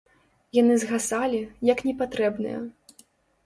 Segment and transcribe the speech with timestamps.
[0.61, 1.43] Яны згасалі,
[1.73, 2.67] як непатрэбныя.